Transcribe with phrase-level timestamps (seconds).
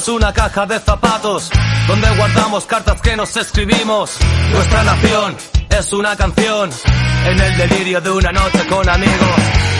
[0.00, 1.50] es una caja de zapatos
[1.86, 4.16] donde guardamos cartas que nos escribimos.
[4.50, 5.36] Nuestra nación
[5.68, 6.70] es una canción
[7.26, 9.36] en el delirio de una noche con amigos.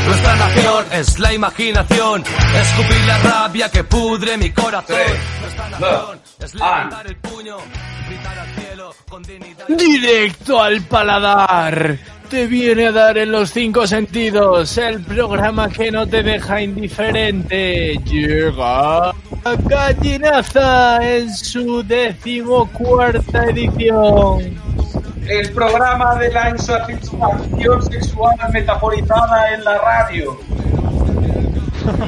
[0.07, 2.23] Nuestra nación es la imaginación,
[2.55, 4.99] escupir la rabia que pudre mi corazón.
[5.41, 7.57] Nuestra nación es levantar el puño,
[8.07, 9.69] gritar al cielo con dignidad.
[9.69, 11.99] Directo al paladar.
[12.31, 17.99] Te viene a dar en los cinco sentidos el programa que no te deja indiferente.
[18.05, 19.15] Llega a
[19.65, 24.57] Gallinaza en su decimocuarta edición.
[25.27, 30.41] El programa de la insatisfacción sexual metaforizada en la radio.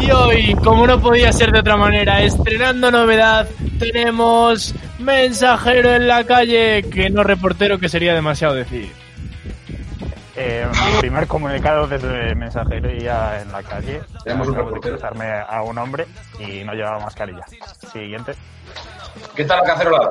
[0.01, 3.49] Y hoy, como no podía ser de otra manera, estrenando novedad,
[3.81, 9.02] tenemos mensajero en la calle, que no reportero, que sería demasiado decir.
[10.45, 10.67] Eh,
[10.99, 14.01] primer comunicado desde mensajería en la calle.
[14.25, 14.95] Tenemos un de reportero.
[14.97, 16.07] cruzarme a un hombre
[16.41, 17.45] y no llevaba mascarilla.
[17.93, 18.33] Siguiente.
[19.37, 20.11] ¿Qué tal la cacerolada?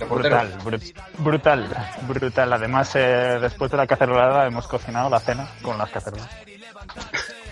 [0.00, 0.36] Reportero.
[0.36, 1.68] Brutal, brut- brutal,
[2.08, 2.52] brutal.
[2.52, 6.28] Además, eh, después de la cacerolada hemos cocinado la cena con las cacerolas.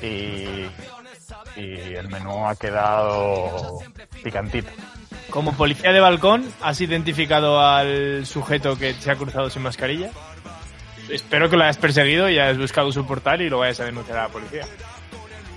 [0.02, 0.66] Y,
[1.56, 3.78] y el menú ha quedado
[4.24, 4.70] picantito.
[5.30, 10.10] Como policía de balcón, ¿has identificado al sujeto que se ha cruzado sin mascarilla?
[11.10, 14.18] Espero que lo hayas perseguido y hayas buscado su portal y lo vayas a denunciar
[14.18, 14.66] a la policía.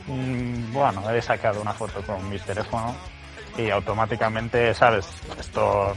[0.07, 2.95] Mm, Bueno, he sacado una foto con mi teléfono
[3.57, 5.07] y automáticamente, ¿sabes?
[5.39, 5.93] Esto.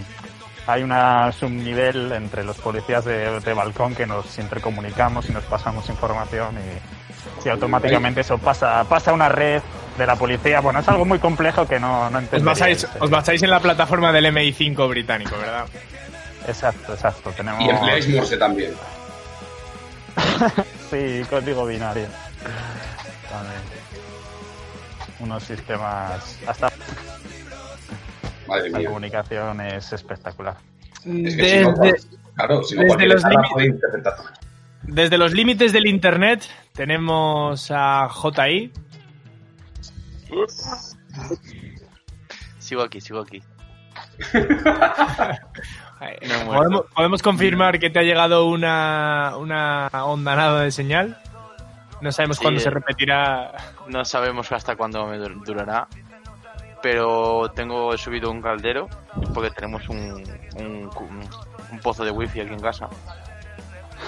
[0.66, 5.86] Hay una subnivel entre los policías de, de balcón que nos intercomunicamos y nos pasamos
[5.91, 9.61] información y, y automáticamente eso pasa pasa a una red
[9.98, 10.61] de la policía.
[10.61, 14.11] Bueno, es algo muy complejo que no, no Os basáis, os basáis en la plataforma
[14.11, 15.67] del MI5 británico, ¿verdad?
[16.48, 17.30] Exacto, exacto.
[17.36, 18.73] Tenemos Y empleáis Morse también.
[20.90, 22.07] sí, código binario.
[23.30, 23.61] También.
[25.20, 26.70] Unos sistemas hasta
[28.46, 28.89] Madre la mía.
[28.89, 30.57] comunicación es espectacular.
[31.07, 34.30] Es que si no, Desde, claro, si no desde cualquier los límites-
[34.83, 38.70] desde los límites del internet tenemos a JI.
[42.58, 43.42] Sigo aquí, sigo aquí.
[46.00, 46.44] No he.
[46.46, 51.18] ¿Podemos, podemos confirmar que te ha llegado una, una ondanada de señal?
[52.00, 53.52] No sabemos Sí, cuándo se repetirá.
[53.88, 55.86] No sabemos hasta cuándo me dur- durará.
[56.83, 58.88] Pero tengo subido un caldero
[59.33, 60.22] porque tenemos un,
[60.56, 60.90] un,
[61.72, 62.88] un pozo de wifi aquí en casa.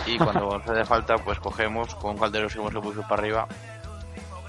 [0.04, 3.46] Y cuando nos hace falta, pues cogemos con un caldero, subimos el wifi para arriba.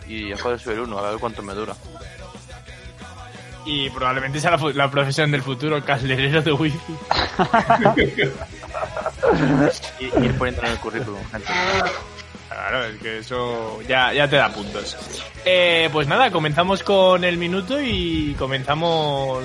[0.07, 1.73] Y acabo de subir uno, a ver cuánto me dura.
[3.69, 6.79] Y probablemente sea la, profesión del futuro, calderero de wifi.
[9.99, 11.51] Y ir poniendo en el currículum, gente.
[12.49, 14.95] Claro, es que eso ya, ya te da puntos.
[15.45, 19.43] Eh, pues nada, comenzamos con el minuto y comenzamos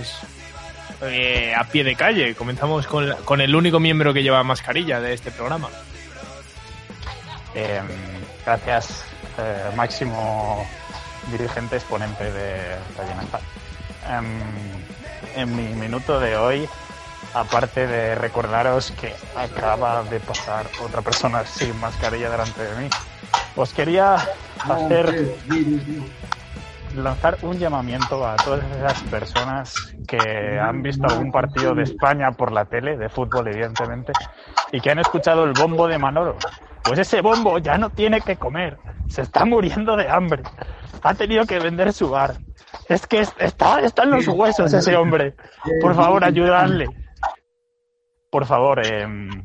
[1.03, 2.35] eh, a pie de calle.
[2.35, 5.69] Comenzamos con, la- con el único miembro que lleva mascarilla de este programa.
[7.55, 7.81] Eh,
[8.47, 9.05] gracias,
[9.39, 10.65] eh, máximo
[11.31, 12.77] dirigente exponente de
[14.07, 14.83] Gallinazar.
[15.37, 16.69] en mi minuto de hoy,
[17.35, 22.89] aparte de recordaros que acaba de pasar otra persona sin mascarilla delante de mí,
[23.57, 24.17] os quería
[24.69, 25.35] hacer
[26.97, 32.53] lanzar un llamamiento a todas esas personas que han visto algún partido de España por
[32.53, 34.13] la tele, de fútbol evidentemente,
[34.73, 36.37] y que han escuchado el bombo de Manolo.
[36.85, 38.79] Pues ese bombo ya no tiene que comer,
[39.09, 40.43] se está muriendo de hambre,
[41.03, 42.37] ha tenido que vender su bar.
[42.89, 45.35] Es que es- está, está en los huesos ese hombre.
[45.81, 46.91] Por favor, ayudadle.
[48.31, 49.45] Por favor, em,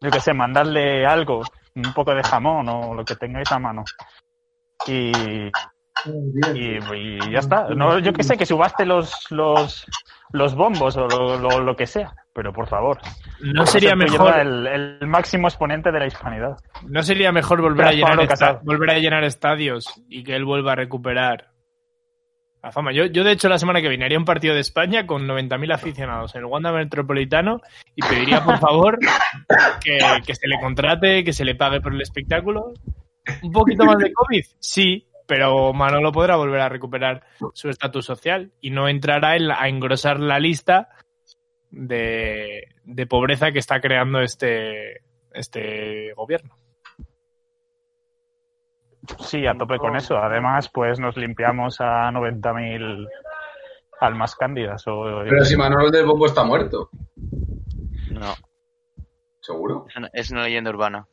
[0.00, 1.42] yo que sé, mandadle algo,
[1.76, 3.84] un poco de jamón o lo que tengáis a mano.
[4.86, 5.12] Y,
[6.54, 7.68] y, y ya está.
[7.74, 9.84] No, yo que sé, que subaste los, los,
[10.32, 12.14] los bombos o lo, lo, lo que sea.
[12.40, 12.98] Pero por favor.
[13.42, 16.56] No sería mejor, El, el máximo exponente de la hispanidad.
[16.88, 20.72] no sería mejor volver a llenar esta- volver a llenar estadios y que él vuelva
[20.72, 21.48] a recuperar
[22.62, 22.92] la fama.
[22.92, 25.74] Yo, yo de hecho la semana que viene haría un partido de España con 90.000
[25.74, 27.60] aficionados en el Wanda Metropolitano
[27.94, 28.98] y pediría por favor
[29.84, 32.72] que, que se le contrate, que se le pague por el espectáculo.
[33.42, 37.22] Un poquito más de COVID, sí, pero Manolo podrá volver a recuperar
[37.52, 40.88] su estatus social y no entrará en la- a engrosar la lista
[41.70, 45.02] de, de pobreza que está creando este,
[45.32, 46.56] este gobierno.
[49.20, 50.16] Sí, a tope con eso.
[50.18, 53.08] Además, pues nos limpiamos a 90.000
[54.00, 54.86] almas cándidas.
[54.86, 56.90] O, Pero si Manolo del Bombo está muerto,
[58.10, 58.34] No,
[59.40, 59.86] ¿seguro?
[59.88, 61.06] es una, es una leyenda urbana.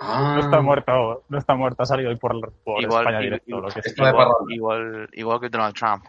[0.00, 2.32] Ah, No está muerto, no está muerto, ha salido hoy por,
[2.64, 3.60] por Igual- España igual- directo.
[3.60, 6.04] Lo que Igual, igual, igual que Donald Trump.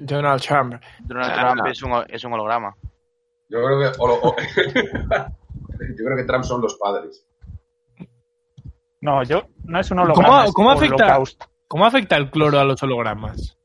[0.00, 0.74] Donald Trump.
[1.00, 2.74] Donald Ah, Trump es un, es un holograma.
[3.48, 3.98] Yo creo que.
[3.98, 4.36] o lo- o-
[4.66, 7.26] yo creo que Trump son los padres.
[9.00, 10.28] No, yo no es un holograma.
[10.28, 10.94] ¿Cómo- es cómo afecta?
[11.04, 11.46] holocausto.
[11.68, 13.56] ¿Cómo afecta el cloro a los hologramas?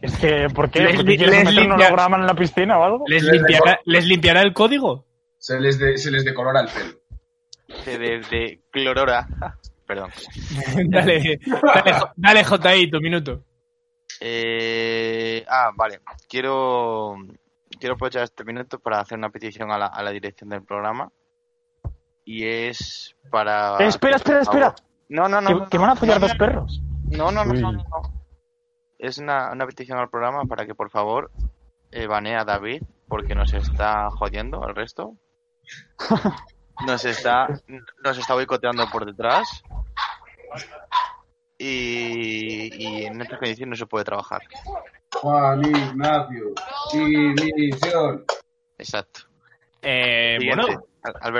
[0.00, 0.80] Es que, ¿por qué?
[0.80, 3.04] Les ¿Por li- qué quieres les meter un limpia- holograma en la piscina o algo?
[3.08, 5.06] ¿Les Les limpiará, ¿les limpiará el código?
[5.38, 6.98] Se les, de- se les decolora el pelo.
[7.84, 9.26] De, de, de clorora.
[9.86, 10.10] Perdón.
[10.90, 13.44] dale, dale, dale, JI, tu minuto.
[14.20, 16.00] Eh, ah, vale.
[16.28, 17.16] Quiero,
[17.78, 21.10] quiero aprovechar este minuto para hacer una petición a la, a la dirección del programa.
[22.24, 23.76] Y es para...
[23.78, 24.74] Eh, espera, espera, espera.
[25.08, 25.68] No, no, no.
[25.68, 26.82] Que, van a apoyar no, dos perros.
[27.10, 27.60] No, no, no, Uy.
[27.60, 28.26] no, no, no.
[28.98, 31.30] Es una, una petición al programa para que por favor
[31.92, 35.14] eh, banee a David porque nos está jodiendo al resto.
[36.84, 37.48] Nos está,
[38.04, 39.62] nos está boicoteando por detrás.
[41.58, 44.42] Y, y en estas condiciones no se puede trabajar.
[45.14, 46.52] Juan Ignacio,
[46.92, 48.24] dimisión.
[48.78, 49.20] Exacto.
[49.80, 50.66] Eh, bueno,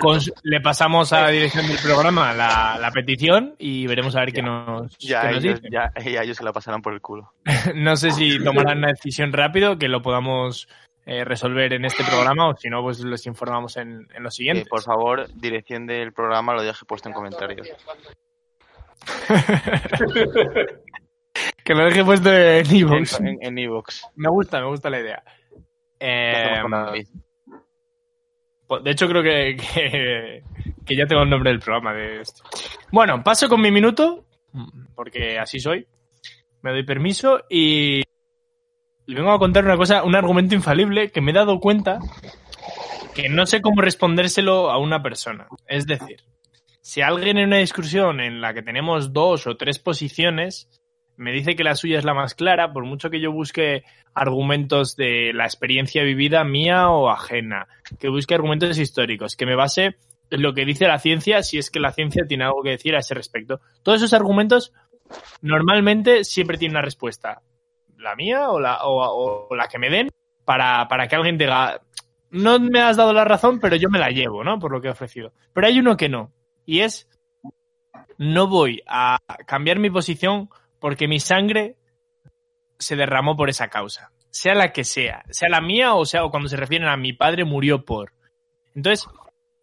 [0.00, 4.32] cons- le pasamos a la dirección del programa la, la petición y veremos a ver
[4.32, 5.68] qué nos, ya, qué nos ellos, dice.
[5.72, 7.32] ya, ya ellos se la pasarán por el culo.
[7.74, 10.68] No sé si tomarán una decisión rápido, que lo podamos
[11.04, 14.66] eh, resolver en este programa o si no, pues les informamos en, en lo siguiente.
[14.70, 17.68] por favor, dirección del programa lo deje puesto en comentarios.
[21.64, 23.20] que lo deje puesto en iVoox.
[23.20, 24.02] en, en iVoox.
[24.16, 25.22] Me gusta, me gusta la idea.
[25.98, 27.04] ¿Qué Eh?
[28.66, 30.42] Pues, De hecho, creo que, que,
[30.84, 32.42] que ya tengo el nombre del programa de esto.
[32.90, 34.24] Bueno, paso con mi minuto,
[34.94, 35.86] porque así soy.
[36.62, 38.02] Me doy permiso y
[39.06, 42.00] le vengo a contar una cosa, un argumento infalible que me he dado cuenta
[43.14, 45.46] que no sé cómo respondérselo a una persona.
[45.66, 46.20] Es decir,
[46.86, 50.70] si alguien en una discusión en la que tenemos dos o tres posiciones
[51.16, 53.82] me dice que la suya es la más clara, por mucho que yo busque
[54.14, 57.66] argumentos de la experiencia vivida mía o ajena,
[57.98, 59.96] que busque argumentos históricos, que me base
[60.30, 62.94] en lo que dice la ciencia, si es que la ciencia tiene algo que decir
[62.94, 63.60] a ese respecto.
[63.82, 64.72] Todos esos argumentos
[65.42, 67.42] normalmente siempre tienen una respuesta,
[67.96, 70.08] la mía o la, o, o la que me den,
[70.44, 71.80] para, para que alguien diga,
[72.30, 74.60] no me has dado la razón, pero yo me la llevo, ¿no?
[74.60, 75.32] Por lo que he ofrecido.
[75.52, 76.30] Pero hay uno que no,
[76.66, 77.08] y es,
[78.18, 81.76] no voy a cambiar mi posición porque mi sangre
[82.78, 86.30] se derramó por esa causa, sea la que sea, sea la mía o sea o
[86.30, 88.12] cuando se refieren a mi padre murió por.
[88.74, 89.08] Entonces,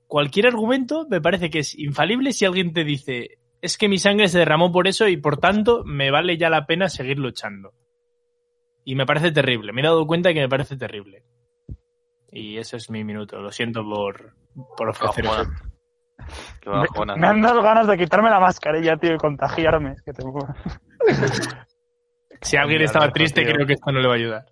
[0.07, 4.27] cualquier argumento me parece que es infalible si alguien te dice, es que mi sangre
[4.29, 7.73] se derramó por eso y por tanto me vale ya la pena seguir luchando.
[8.85, 11.23] Y me parece terrible, me he dado cuenta de que me parece terrible.
[12.31, 14.35] Y ese es mi minuto, lo siento por,
[14.75, 15.47] por ofrecer.
[16.61, 17.15] Qué bajona.
[17.15, 19.95] Me, me han dado ganas de quitarme la mascarilla, tío, y contagiarme.
[20.05, 20.23] Que te-
[22.41, 23.53] Si alguien estaba triste, tío.
[23.53, 24.45] creo que esto no le va a ayudar.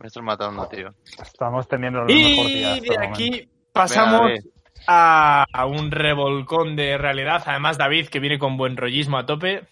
[0.00, 0.94] Me estás matando, tío.
[1.20, 2.76] Estamos teniendo los mejores días.
[2.78, 3.14] Y de momento.
[3.14, 4.50] aquí pasamos Venga, David.
[4.86, 7.42] a, a un revolcón de realidad.
[7.46, 9.66] Además, David, que viene con buen rollismo a tope.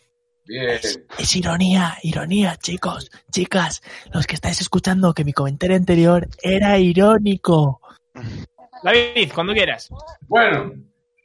[0.44, 0.78] Bien.
[1.18, 3.82] Es ironía, ironía, chicos, chicas,
[4.12, 7.80] los que estáis escuchando que mi comentario anterior era irónico.
[8.86, 9.90] David, cuando quieras.
[10.28, 10.72] Bueno,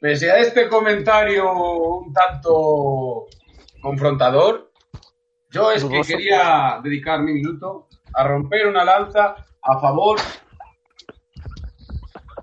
[0.00, 3.26] pese a este comentario un tanto
[3.80, 4.72] confrontador,
[5.50, 10.18] yo es que quería dedicar mi minuto a romper una lanza a favor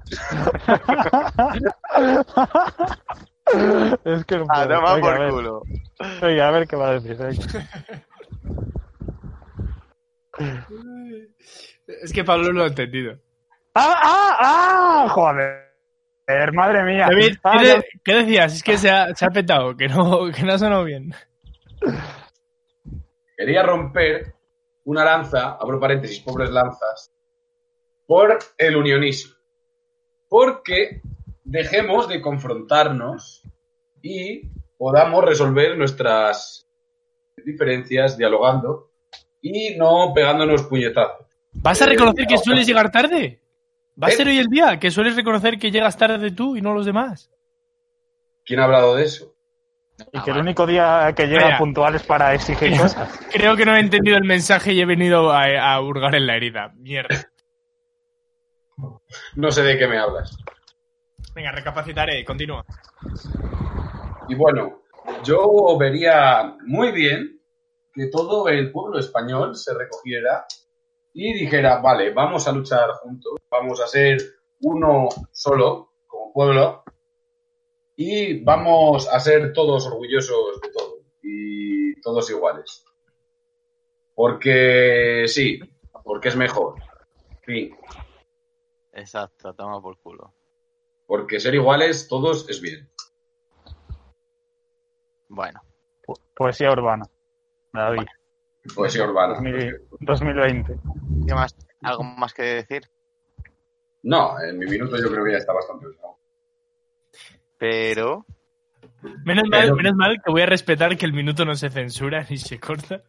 [4.06, 5.62] es que no Ah, toma Venga, a por culo.
[6.22, 7.18] Venga, a ver qué va a decir.
[11.88, 13.20] Es que Pablo no lo ha entendido.
[13.82, 15.10] ¡Ah, ah, ah!
[15.10, 16.54] Joder.
[16.54, 17.08] Madre mía.
[17.10, 18.54] David, Ah, ¿qué, ya- de- qué decías?
[18.56, 21.14] Es que se ha, se ha petado, que no, que no ha sonado bien.
[23.38, 24.34] quería romper
[24.84, 27.12] una lanza, abro paréntesis, pobres lanzas,
[28.06, 29.34] por el unionismo.
[30.28, 31.02] Porque
[31.44, 33.44] dejemos de confrontarnos
[34.02, 34.42] y
[34.78, 36.68] podamos resolver nuestras
[37.44, 38.92] diferencias dialogando
[39.42, 41.26] y no pegándonos puñetazos.
[41.54, 43.40] ¿Vas a reconocer que sueles llegar tarde?
[44.01, 44.13] ¿Va a ¿Eh?
[44.13, 47.29] ser hoy el día que sueles reconocer que llegas tarde tú y no los demás?
[48.46, 49.34] ¿Quién ha hablado de eso?
[50.13, 51.58] Y que el único día que llega Vaya.
[51.58, 53.20] puntual es para exigir cosas.
[53.32, 56.36] Creo que no he entendido el mensaje y he venido a, a hurgar en la
[56.38, 56.72] herida.
[56.77, 57.29] Mierda.
[59.36, 60.38] No sé de qué me hablas.
[61.36, 62.63] Venga, recapacitaré, continúa.
[64.29, 64.84] Y bueno,
[65.24, 67.41] yo vería muy bien
[67.94, 70.46] que todo el pueblo español se recogiera
[71.13, 74.18] y dijera, vale, vamos a luchar juntos, vamos a ser
[74.62, 76.84] uno solo como pueblo
[77.96, 80.96] y vamos a ser todos orgullosos de todo.
[81.22, 82.86] Y todos iguales.
[84.16, 85.60] Porque sí,
[86.04, 86.75] porque es mejor.
[87.44, 87.75] Fin.
[88.94, 90.34] Exacto, toma por culo.
[91.06, 92.89] Porque ser iguales todos es bien.
[95.28, 95.62] Bueno,
[96.06, 97.06] Po- Poesía urbana.
[97.72, 98.08] David,
[98.76, 99.34] Poesía urbana.
[99.36, 100.76] 2000 2020.
[101.28, 101.56] ¿qué más?
[101.82, 102.84] ¿Algo más que decir?
[104.04, 106.18] No, en mi minuto yo creo que ya está bastante usado.
[107.58, 108.26] Pero,
[109.26, 112.38] Menos mal, menos mal que voy a respetar que el minuto no se censura ni
[112.38, 113.02] se corta.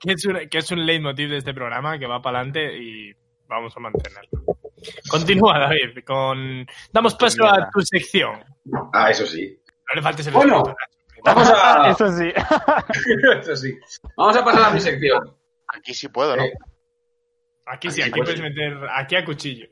[0.00, 3.12] Que es, un, que es un leitmotiv de este programa que va para adelante y
[3.46, 4.44] vamos a mantenerlo.
[5.08, 6.66] Continúa, David, con...
[6.92, 8.44] Damos paso a tu sección.
[8.92, 9.58] Ah, eso sí.
[9.88, 10.56] No le faltes el Bueno.
[10.62, 10.76] respeto.
[11.24, 11.90] Vamos a.
[11.90, 12.32] Eso sí.
[13.40, 13.78] eso sí.
[14.16, 15.36] Vamos a pasar a mi sección.
[15.68, 16.44] aquí sí puedo, ¿no?
[16.44, 16.52] Eh,
[17.66, 18.42] Aquí sí, Aquí puedes sí.
[18.42, 18.76] meter...
[18.92, 19.66] Aquí a cuchillo.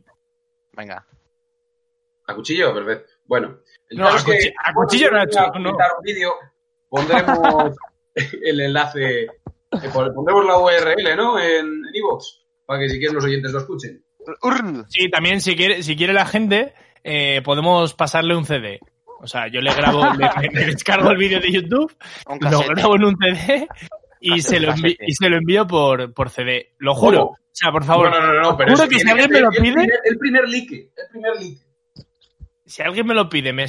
[0.73, 1.05] Venga.
[2.27, 2.73] ¿A cuchillo?
[2.73, 3.11] Perfecto.
[3.25, 3.59] Bueno.
[3.89, 6.33] el No, a es que cuchi- a cuchillo, vamos a Nacho, publicar un vídeo.
[6.89, 7.77] Pondremos
[8.45, 9.23] el enlace.
[9.25, 9.29] eh,
[9.93, 11.39] pon- Pondremos la URL, ¿no?
[11.41, 12.25] En iVoox.
[12.67, 14.05] para que si quieren los oyentes lo escuchen.
[14.89, 18.79] Sí, también si quiere, si quiere la gente, eh, podemos pasarle un CD.
[19.21, 20.29] O sea, yo le grabo, le,
[20.67, 21.95] descargo el vídeo de YouTube,
[22.41, 23.67] lo grabo en un CD
[24.21, 25.05] y se lo, envi- casete.
[25.07, 26.75] y se lo envío por, por CD.
[26.79, 27.19] Lo juro.
[27.19, 27.31] ¿Cómo?
[27.31, 29.41] O sea, por favor, no, no, no, no, pero juro es que si alguien me
[29.41, 30.75] lo ser el pide- primer- El primer like.
[30.77, 31.61] El primer like.
[32.67, 33.65] si alguien me lo pide me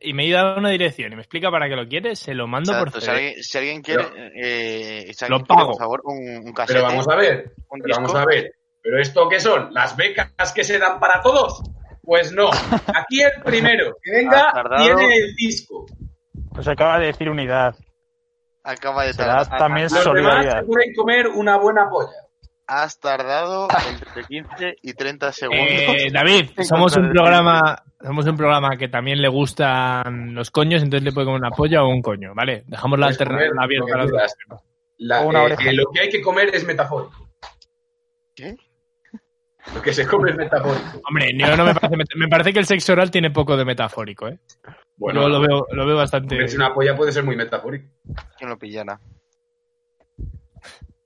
[0.00, 2.70] y me da una dirección y me explica para qué lo quiere, se lo mando
[2.72, 3.16] Exacto, por si, CD.
[3.16, 4.04] alguien, si alguien quiere,
[4.36, 5.70] eh, si Lo quiere, pago.
[5.72, 7.52] por favor, un, un casete, Pero vamos a ver.
[7.82, 8.52] Pero vamos a ver.
[8.80, 9.72] ¿Pero esto qué son?
[9.72, 11.62] ¿Las becas que se dan para todos?
[12.02, 12.50] Pues no.
[12.50, 15.86] Aquí el primero que venga tiene el disco.
[16.52, 17.74] Pues acaba de decir unidad.
[18.64, 19.58] Acaba de tardar.
[19.58, 20.60] también Los demás solidaridad.
[20.60, 22.12] se pueden comer una buena polla.
[22.66, 25.66] Has tardado entre 15 y 30 segundos.
[25.68, 31.04] Eh, David, somos un programa, somos un programa que también le gustan los coños, entonces
[31.04, 32.62] le puede comer una polla o un coño, ¿vale?
[32.66, 34.26] Dejamos la comer alternativa abierta.
[34.98, 37.28] La- eh, eh, lo que hay que comer es metafórico.
[38.34, 38.56] ¿Qué?
[39.74, 41.00] Lo que se come es metafórico.
[41.08, 44.28] Hombre, yo no me parece, me parece que el sexo oral tiene poco de metafórico,
[44.28, 44.38] ¿eh?
[44.96, 46.34] Bueno, yo lo veo, lo veo bastante.
[46.34, 47.88] comerse una polla puede ser muy metafórico.
[48.36, 49.00] ¿Quién lo pillara?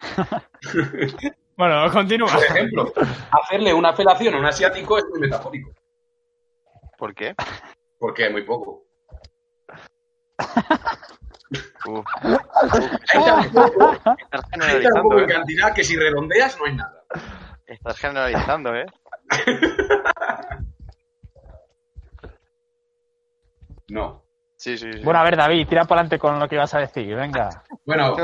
[1.56, 2.30] Bueno, continúa.
[2.30, 2.92] Por ejemplo,
[3.30, 5.72] hacerle una felación a un asiático es muy metafórico.
[6.98, 7.34] ¿Por qué?
[7.98, 8.84] Porque hay muy poco.
[11.86, 15.32] Uf, Hay tan poco, estás hay tan generalizando, poco en ¿eh?
[15.32, 17.04] cantidad que si redondeas no hay nada.
[17.66, 18.86] Estás generalizando, ¿eh?
[23.88, 24.24] No.
[24.56, 25.00] Sí, sí, sí.
[25.04, 27.14] Bueno, a ver, David, tira para adelante con lo que ibas a decir.
[27.14, 27.62] Venga.
[27.84, 28.22] Bueno, ¿Qué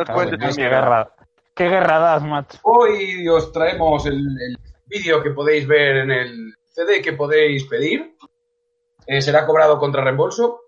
[0.56, 1.14] guerra.
[1.54, 2.58] Qué guerra das, macho.
[2.62, 8.16] hoy os traemos el, el vídeo que podéis ver en el CD que podéis pedir.
[9.06, 10.60] Eh, será cobrado contra reembolso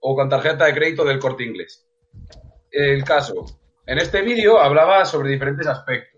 [0.00, 1.86] o con tarjeta de crédito del corte inglés.
[2.70, 3.44] El caso.
[3.86, 6.13] En este vídeo hablaba sobre diferentes aspectos.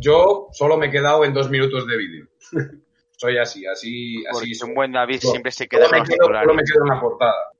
[0.00, 2.26] Yo solo me he quedado en dos minutos de vídeo.
[3.16, 4.54] Soy así, así, así.
[4.54, 4.68] soy.
[4.70, 6.70] un buen David No, siempre se queda me, los quedo, solo me titulares.
[6.72, 7.52] quedo en la portada.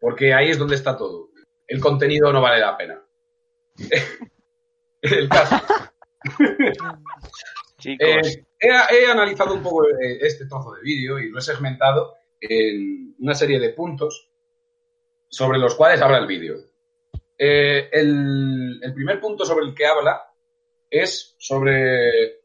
[0.00, 1.28] Porque ahí es donde está todo.
[1.66, 2.98] El contenido no vale la pena.
[5.02, 5.56] El caso.
[7.78, 11.42] Chicos, Eh, he, he analizado un poco eh, este trozo de vídeo y lo he
[11.42, 14.30] segmentado en una serie de puntos
[15.28, 16.56] sobre los cuales habla el vídeo.
[17.36, 20.22] Eh, el, el primer punto sobre el que habla
[20.90, 22.40] es sobre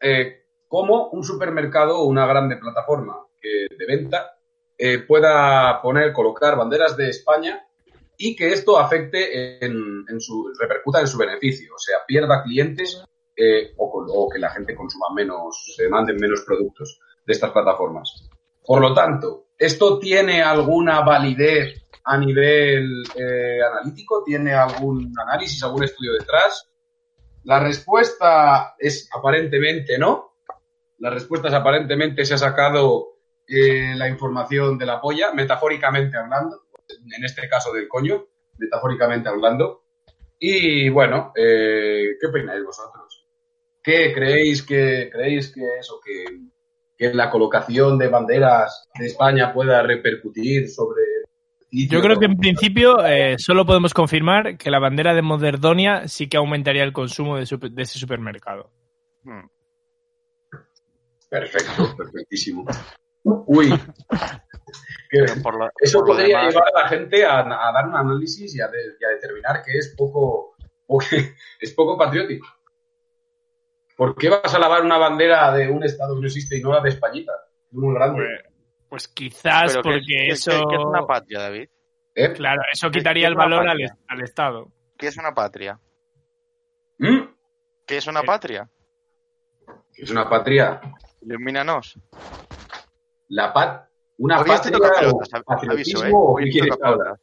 [0.00, 4.36] eh, cómo un supermercado o una grande plataforma de venta
[4.76, 7.66] eh, pueda poner, colocar banderas de España
[8.16, 13.02] y que esto afecte en, su, repercuta en su beneficio, o sea, pierda clientes
[13.34, 18.28] eh, o, o que la gente consuma menos, se manden menos productos de estas plataformas.
[18.64, 23.04] Por lo tanto, ¿esto tiene alguna validez a nivel
[23.70, 24.24] analítico?
[24.24, 26.68] ¿Tiene algún análisis, algún estudio detrás?
[27.44, 30.36] La respuesta es aparentemente no.
[30.98, 36.64] La respuesta es aparentemente se ha sacado eh, la información de la polla, metafóricamente hablando,
[36.88, 38.26] en este caso del coño,
[38.58, 39.84] metafóricamente hablando.
[40.38, 43.26] Y bueno, eh, ¿qué opináis vosotros?
[43.82, 46.24] ¿Qué creéis que creéis que eso, que,
[46.96, 51.02] que la colocación de banderas de España pueda repercutir sobre
[51.70, 56.26] Yo creo que en principio eh, solo podemos confirmar que la bandera de Moderdonia sí
[56.28, 58.70] que aumentaría el consumo de, super- de ese supermercado.
[59.24, 59.46] hmm,
[61.28, 62.64] Perfecto, perfectísimo.
[63.22, 63.68] Uy.
[65.42, 68.60] Por Eso por podría demás, llevar a la gente a, a dar un análisis y
[68.60, 70.56] a, de- y a determinar que es poco,
[71.60, 72.46] es poco patriótico.
[73.96, 76.72] ¿Por qué vas a lavar una bandera de un estado que no existe y no
[76.72, 77.32] la de Españita?
[77.70, 78.22] Es muy grande.
[78.24, 78.54] Pues,
[78.88, 80.50] pues quizás pero ¿qué- porque qué- eso...
[80.50, 81.68] qué- qué es una patria, David?
[82.14, 82.32] ¿Eh?
[82.32, 83.78] Claro, eso ¿Qué- quitaría qué el valor al,
[84.08, 84.72] al Estado.
[84.96, 85.78] ¿Qué es una patria?
[86.98, 87.18] ¿Mm?
[87.86, 88.68] ¿Qué es una Eh, patria?
[89.94, 90.80] Es una patria.
[91.22, 91.98] Ilumínanos.
[93.28, 96.10] La pat una Hoy patria o pelotas, patriotismo aviso, ¿eh?
[96.12, 97.18] o qué quieres hablar.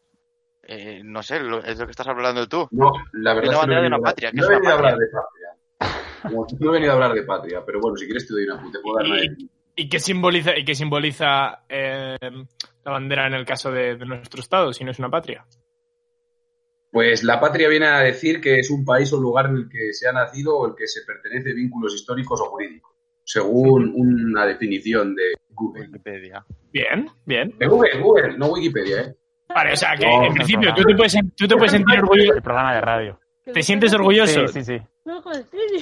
[0.64, 2.68] Eh, no sé, lo- es lo que estás hablando tú.
[2.72, 4.52] No, la verdad es que no he de venido, una patria, ¿qué no es he
[4.54, 6.00] una venido a hablar de patria.
[6.24, 8.44] Como tú no he venido a hablar de patria, pero bueno, si quieres te doy
[8.46, 9.38] una te puedo dar una de-
[9.76, 14.40] ¿Y qué simboliza, y qué simboliza eh, la bandera en el caso de, de nuestro
[14.40, 15.46] Estado, si no es una patria?
[16.92, 19.92] Pues la patria viene a decir que es un país o lugar en el que
[19.92, 25.14] se ha nacido o el que se pertenece vínculos históricos o jurídicos, según una definición
[25.14, 25.88] de Google.
[25.88, 26.46] Wikipedia.
[26.72, 27.54] Bien, bien.
[27.58, 29.16] De Google, Google, no Wikipedia, ¿eh?
[29.54, 32.00] Vale, o sea que No, en no, principio tú te puedes, tú te puedes sentir
[32.00, 32.34] orgulloso.
[32.34, 33.20] El programa de radio.
[33.44, 34.48] ¿Te sientes orgulloso?
[34.48, 34.86] Sí, sí, sí.
[35.06, 35.22] No.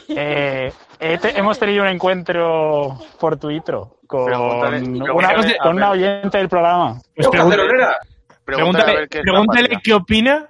[0.09, 6.49] Eh, eh, te- hemos tenido un encuentro fortuito con, Pregúntale- una, con una oyente del
[6.49, 6.99] programa.
[7.15, 7.63] Pues ¡Oh, pregúntale!
[7.63, 10.49] Pregúntale, a pregúntale, ver qué pregúntale qué opina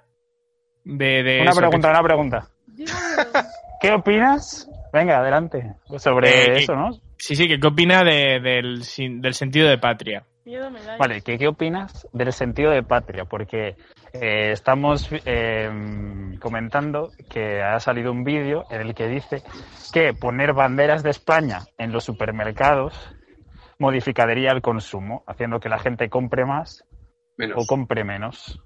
[0.84, 2.48] de, de Una eso, pregunta, que- una pregunta.
[3.80, 4.68] ¿Qué opinas?
[4.92, 5.76] Venga, adelante.
[5.98, 6.92] Sobre Eh, eso, ¿no?
[7.18, 10.26] Sí, sí, que qué opina de- del, sin- del sentido de patria.
[10.46, 10.98] Miedo me da.
[10.98, 13.26] Vale, ¿qué, qué opinas del sentido de patria?
[13.26, 13.76] Porque
[14.14, 15.70] eh, estamos eh,
[16.40, 19.42] comentando que ha salido un vídeo en el que dice
[19.94, 22.94] que poner banderas de España en los supermercados
[23.80, 26.86] modificaría el consumo, haciendo que la gente compre más
[27.56, 28.62] o compre menos.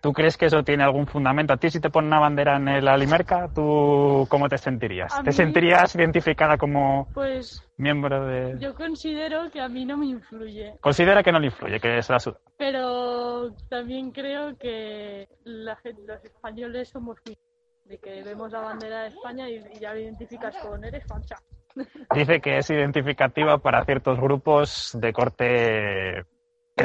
[0.00, 1.52] ¿Tú crees que eso tiene algún fundamento?
[1.52, 5.12] A ti si te ponen una bandera en el Alimerca, ¿tú cómo te sentirías?
[5.14, 8.58] A ¿Te mí- sentirías identificada como Pues miembro de...?
[8.58, 10.74] yo considero que a mí no me influye.
[10.80, 12.34] Considera que no le influye, que es la su...
[12.56, 17.36] Pero también creo que la gente, los españoles somos muy-
[17.84, 21.36] de que vemos la bandera de España y, y ya lo identificas con eres fancha.
[22.14, 26.24] Dice que es identificativa para ciertos grupos de corte.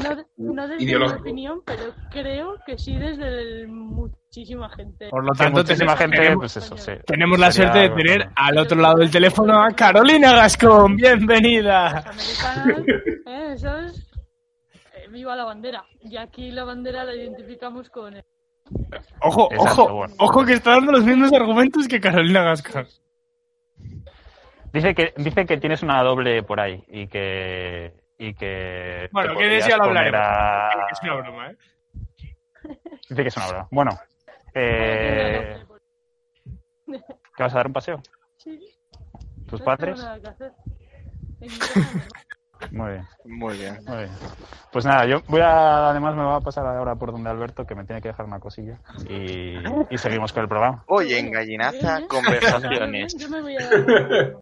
[0.04, 5.10] No, de- no desde mi opinión, pero creo que sí desde el- muchísima gente.
[5.10, 6.92] Por lo Sí, tanto, muchísima tenemos- gente, tenemos, pues eso, sí.
[7.06, 10.96] tenemos la suerte de tener al otro lado del teléfono a Carolina Gascón.
[10.98, 12.04] Bienvenida.
[13.28, 13.56] ¿eh?
[13.56, 15.84] eh, viva la bandera.
[16.02, 18.24] Y aquí la bandera la identificamos con el
[19.22, 20.14] Ojo, Exacto, ojo, bueno.
[20.18, 22.88] ojo que está dando los mismos argumentos que Carolina Gascón.
[24.74, 27.94] Dice que, dice que tienes una doble por ahí y que.
[28.18, 30.22] Y que Bueno, que de eso ya lo hablaremos.
[30.24, 31.58] a- Es una broma, ¿eh?
[33.10, 33.68] Dice que es una broma.
[33.72, 33.92] Bueno,
[34.54, 35.64] eh,
[36.88, 38.02] ¿qué vas a dar un paseo?
[38.38, 38.60] Sí,
[39.48, 39.98] ¿Tus no padres?
[40.00, 40.52] nada que hacer.
[42.72, 43.84] Muy bien, Muy bien.
[43.86, 44.10] muy bien.
[44.72, 45.90] Pues nada, yo voy a.
[45.90, 48.40] Además, me voy a pasar ahora por donde Alberto, que me tiene que dejar una
[48.40, 48.80] cosilla.
[49.10, 49.58] Y,
[49.90, 50.84] y seguimos con el programa.
[50.88, 53.16] Oye, en Gallinaza, conversaciones.
[53.18, 54.36] Yo me voy a dar.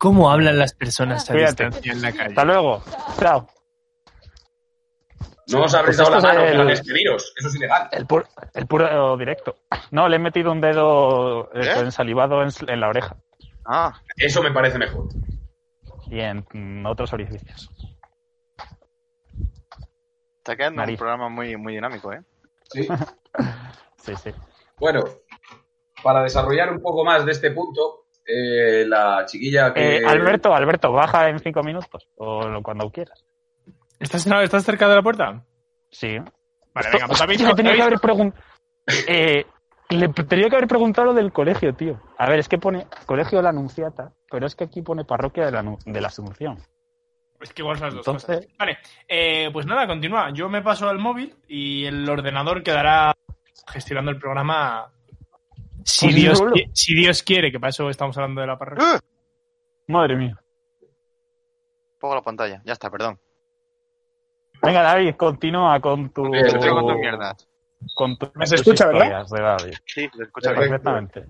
[0.00, 1.64] ¿Cómo hablan las personas a Cuídate.
[1.66, 2.28] distancia en la calle?
[2.30, 2.82] Hasta luego.
[3.18, 3.46] Chao.
[5.48, 7.34] No os habréis Pues dado la mano, el- pero despediros.
[7.36, 7.88] Eso es ilegal.
[7.92, 9.56] El, pur- el puro directo.
[9.90, 11.80] No, le he metido un dedo eh, ¿Eh?
[11.80, 13.16] ensalivado en, en la oreja
[13.66, 15.08] Ah, Eso me parece mejor.
[16.06, 17.68] y en otros orificios.
[20.38, 20.94] está quedando Nariz.
[20.94, 22.22] un programa muy, muy dinámico, ¿eh?
[22.72, 22.88] Sí.
[24.02, 24.30] Sí, sí.
[24.78, 25.04] Bueno,
[26.02, 29.98] para desarrollar un poco más de este punto, eh, la chiquilla que...
[29.98, 33.24] Eh, Alberto, Alberto, baja en cinco minutos o cuando quieras.
[33.98, 35.44] ¿Estás, ¿Estás cerca de la puerta?
[35.90, 36.18] Sí.
[36.18, 38.42] Vale, Esto- venga, pues hostia, le tenía que haber preguntado.
[39.06, 39.44] Eh,
[39.90, 42.00] le tenía que haber preguntado lo del colegio, tío.
[42.16, 45.44] A ver, es que pone Colegio de la Anunciata, pero es que aquí pone Parroquia
[45.46, 46.58] de la, de la Asunción.
[47.40, 48.56] Es que igual son las dos Entonces- cosas.
[48.58, 50.30] Vale, eh, pues nada, continúa.
[50.32, 53.12] Yo me paso al móvil y el ordenador quedará
[53.68, 54.92] gestionando el programa.
[55.90, 58.94] Si Pues Dios, qui- si Dios quiere, que para eso estamos hablando de la parroquia.
[58.96, 59.92] ¡Uh!
[59.92, 60.40] Madre mía.
[61.98, 62.62] Pongo la pantalla.
[62.64, 63.18] Ya está, perdón.
[64.62, 66.30] Venga, David, continúa con tu.
[66.30, 67.46] Te traigo tus mierdas.
[67.94, 69.26] Con tu, Me se tus escucha, ¿verdad?
[69.30, 69.74] de David.
[69.86, 70.54] Sí, se escucha.
[70.54, 71.24] Perfectamente.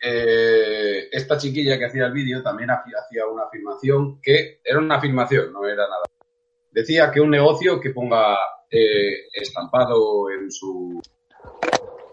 [0.00, 4.96] eh, esta chiquilla que hacía el vídeo también hacía hacía una afirmación que era una
[4.96, 6.02] afirmación, no era nada.
[6.70, 8.36] Decía que un negocio que ponga
[8.70, 11.00] eh, estampado en su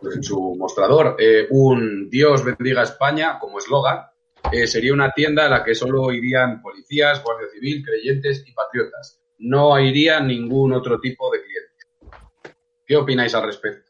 [0.03, 4.05] en su mostrador eh, un Dios bendiga España como eslogan
[4.51, 9.21] eh, sería una tienda a la que solo irían policías, guardia civil, creyentes y patriotas.
[9.38, 12.57] No iría ningún otro tipo de cliente.
[12.85, 13.89] ¿Qué opináis al respecto?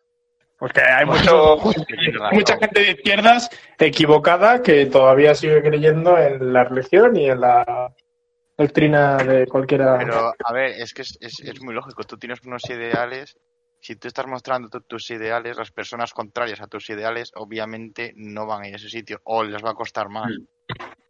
[0.58, 1.58] Porque hay mucho,
[2.34, 7.93] mucha gente de izquierdas equivocada que todavía sigue creyendo en la religión y en la
[8.58, 9.98] doctrina de cualquiera.
[10.00, 12.04] Pero, a ver, es que es, es, es muy lógico.
[12.04, 13.38] Tú tienes unos ideales.
[13.82, 18.46] Si tú estás mostrando tu- tus ideales, las personas contrarias a tus ideales, obviamente no
[18.46, 20.32] van a ir a ese sitio o les va a costar más.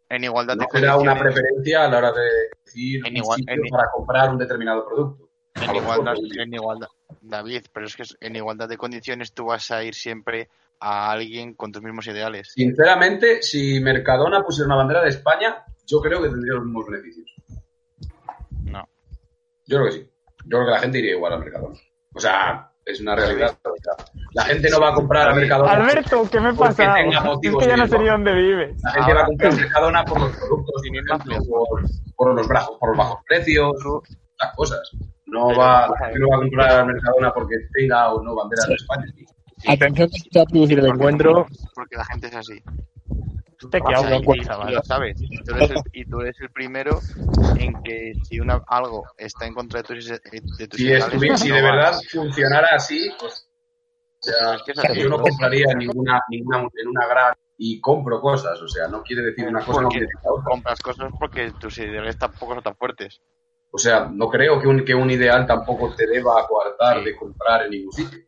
[0.08, 1.34] En igualdad No de será una condiciones.
[1.34, 2.28] preferencia a la hora de
[2.64, 5.28] decir En un igual- sitio en- para comprar un determinado producto.
[5.54, 6.88] En igualdad, en igualdad,
[7.20, 11.54] David, pero es que en igualdad de condiciones tú vas a ir siempre a alguien
[11.54, 12.52] con tus mismos ideales.
[12.54, 17.34] Sinceramente, si Mercadona pusiera una bandera de España, yo creo que tendría los mismos beneficios.
[18.64, 18.88] No.
[19.66, 20.10] Yo creo que sí.
[20.44, 21.78] Yo creo que la gente iría igual a Mercadona.
[22.14, 23.56] O sea, es una realidad.
[23.64, 25.70] O sea, la gente no va a comprar a Mercadona.
[25.72, 27.00] Alberto, ¿qué me pasa?
[27.00, 28.74] Es motivos que ya no de- sé ni dónde vive.
[28.82, 31.02] La gente va a comprar a Mercadona por los productos, Sin ir
[32.16, 33.74] por, los bajos, por los bajos precios,
[34.38, 34.90] las cosas.
[35.26, 39.04] No va, no va a comprar a Mercadona porque tenga o no banderas de España.
[39.68, 41.46] Atención que se va a producir el encuentro.
[41.74, 42.62] Porque la gente es así.
[43.62, 44.74] Usted que O sea, habla, y, y chaval.
[44.74, 45.16] lo sabes.
[45.20, 47.00] Y tú, eres el, y tú eres el primero
[47.58, 50.20] en que si una, algo está en contra de tus, ide-
[50.56, 53.46] de tus Si, ideales, estuviera, si de verdad funcionara así, pues
[54.22, 55.00] o sea, Es que es así.
[55.00, 58.60] yo no compraría ninguna, ninguna en una gran y compro cosas.
[58.60, 60.44] O sea, no quiere decir una cosa, no Porque quiere decir la otra.
[60.44, 63.20] compras cosas porque tus ideales tampoco son tan fuertes.
[63.70, 67.04] O sea, no creo que un, que un ideal tampoco te deba coartar Sí.
[67.04, 68.18] de comprar en ningún sitio.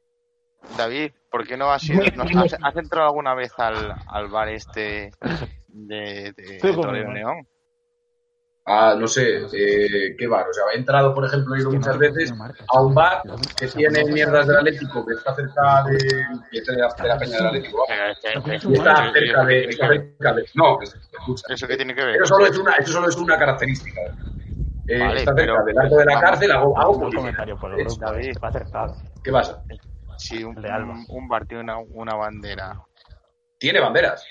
[0.76, 2.02] David, ¿por qué no has ido?
[2.14, 5.10] no- has, has entrado alguna vez al, al bar este
[5.68, 7.06] de, de, Sí, pues.
[7.08, 7.46] Neón?
[8.64, 10.46] Ah, no sé, eh, ¿qué bar?
[10.48, 12.32] O sea, he entrado, por ejemplo, he ido muchas veces
[12.72, 13.20] a un bar
[13.58, 15.98] que tiene mierdas del Atlético, que está cerca de,
[16.48, 17.84] que es de, la, de la Peña del Atlético.
[17.88, 21.52] Y está cerca de, de- no, es- escucha.
[21.52, 22.14] ¿Eso qué tiene que ver?
[22.16, 24.00] Eso solo es una, eso solo es una característica.
[24.86, 27.86] Eh, Vale, está cerca del arco de la cárcel, hago, hago comentario por el Es-
[27.86, 28.12] grupo.
[28.12, 28.36] David.
[28.44, 28.96] Va acertado.
[29.24, 29.64] ¿Qué pasa?
[30.16, 30.92] Si un, De Alba.
[30.92, 32.78] un, un bar tiene una, una bandera,
[33.58, 34.24] Tiene banderas.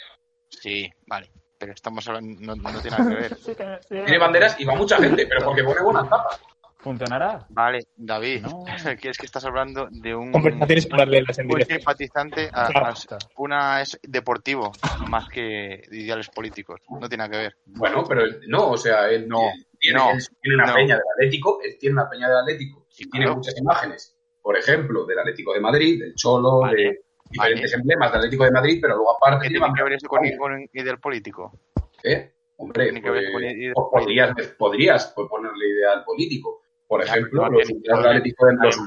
[0.50, 3.38] sí, vale, pero estamos hablando, no, no tiene nada que ver.
[3.42, 3.96] Sí, sí.
[4.06, 6.40] Tiene banderas y va mucha gente, pero porque pone buenas tapas.
[6.80, 7.46] ¿Funcionará?
[7.50, 8.64] Vale, David, No.
[9.00, 11.76] que es que estás hablando de un, Conversaciones paralelas en un directo.
[11.76, 12.94] simpatizante, a- a-
[13.38, 14.72] una es deportivo
[15.08, 17.56] más que de ideales políticos, no tiene nada que ver.
[17.66, 20.74] Bueno, pero no, o sea, él, No, tiene, no, él tiene una no.
[20.74, 23.36] peña del Atlético, él tiene una peña del Atlético y tiene claro.
[23.38, 27.82] muchas imágenes, por ejemplo, del Atlético de Madrid, del Cholo, Vale, de diferentes vale.
[27.82, 30.70] emblemas del Atlético de Madrid, pero luego aparte ¿Qué tiene que ver eso con ningún
[30.74, 31.60] ideal político?
[32.04, 32.32] ¿Eh?
[32.58, 36.62] Hombre, Tiene que ver pues, con pues podrías, podrías ponerle ideal político.
[36.88, 38.78] Por ejemplo, los ultras del Atlético de los,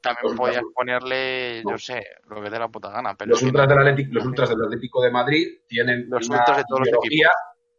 [0.00, 1.78] también podías ponerle, yo No.
[1.78, 4.48] sé, lo que te dé la puta gana, pero los ultras del Atlético, los ultras
[4.50, 7.30] del Atlético de Madrid tienen Los una ultras de todos los ideología,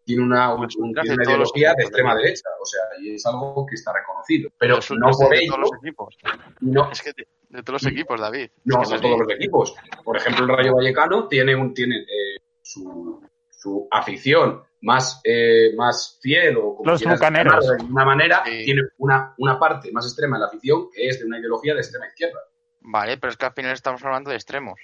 [0.04, 3.66] tiene una, un- tiene de una ideología de extrema derecha, o sea, y es algo
[3.66, 4.50] que está reconocido.
[4.58, 6.18] Pero no por de ello, todos los equipos.
[6.62, 8.50] no, Es que de, de todos los equipos, David.
[8.66, 9.76] no Es que de todos los equipos.
[10.04, 16.18] Por ejemplo, el Rayo Vallecano tiene un tiene eh, su, su afición más, eh, más
[16.22, 17.68] fiel o como Los bucaneros.
[17.68, 18.66] de alguna manera, Sí.
[18.66, 21.82] tiene una, una parte más extrema en la afición que es de una ideología de
[21.82, 22.40] extrema izquierda.
[22.84, 24.80] Vale, pero es que al final estamos hablando de extremos.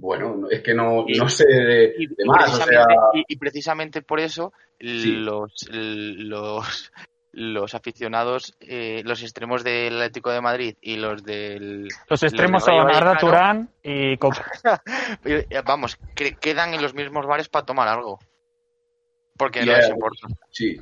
[0.00, 3.02] Bueno, no- es que no, Y- no sé de, Y, de más, o sea, precisamente,
[3.14, 5.10] y- y precisamente por eso Sí.
[5.16, 6.92] los, los,
[7.32, 11.88] los aficionados, eh, los extremos del Atlético de Madrid y los del...
[12.08, 13.16] Los extremos Rayo son Arda.
[13.18, 14.44] Turán y Coca.
[15.24, 18.18] eh, Vamos, que quedan en los mismos bares para tomar algo.
[19.36, 20.26] Porque no les importa.
[20.50, 20.76] sí.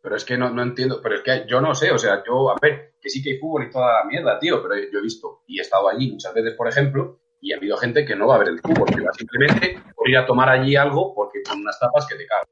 [0.00, 2.50] Pero es que no, no entiendo, pero es que yo no sé, o sea, yo,
[2.50, 5.02] a ver, que sí que hay fútbol y toda la mierda, tío, pero yo he
[5.02, 8.26] visto y he estado allí muchas veces, por ejemplo, y ha habido gente que no
[8.26, 11.42] va a ver el fútbol, que va simplemente por ir a tomar allí algo porque
[11.46, 12.46] con unas tapas que te cagan.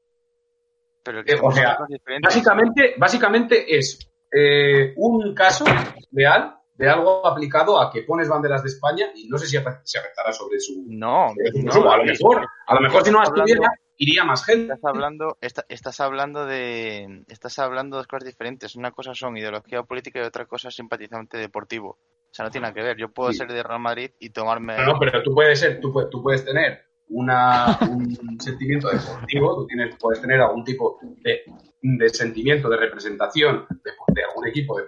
[1.03, 1.79] Pero que Eh, o sea.
[2.21, 3.97] Básicamente, básicamente es
[4.31, 5.65] eh, un caso
[6.11, 9.97] real de algo aplicado a que pones banderas de España y no sé si se
[9.97, 13.71] afectará sobre su, No, no, a lo mejor, a lo mejor si no las tuviera,
[13.97, 14.73] iría más gente.
[14.73, 18.75] Estás hablando, estás hablando de, estás hablando de dos cosas diferentes.
[18.75, 21.97] Una cosa son ideología política y otra cosa es simpatizante deportivo.
[22.33, 22.97] O sea, no tiene nada que ver.
[22.97, 23.37] Yo puedo Sí.
[23.37, 24.75] ser de Real Madrid y tomarme.
[24.77, 29.55] No, no, pero tú puedes ser, tú puedes, tú puedes tener una, un sentimiento deportivo,
[29.55, 31.43] tú tienes, puedes tener algún tipo de,
[31.79, 34.87] de sentimiento de representación de, de algún equipo de